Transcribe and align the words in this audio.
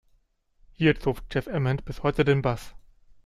Hier 0.71 0.99
zupft 0.99 1.25
Jeff 1.31 1.45
Ament 1.47 1.85
bis 1.85 2.01
heute 2.01 2.25
den 2.25 2.41
Bass. 2.41 2.73